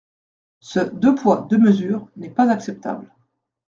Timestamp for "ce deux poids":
0.61-1.45